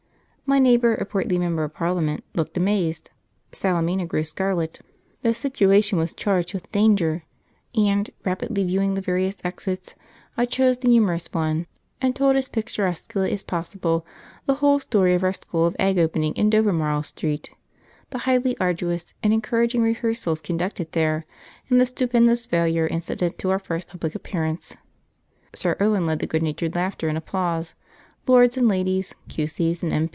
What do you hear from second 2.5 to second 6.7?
amazed, Salemina grew scarlet, the situation was charged with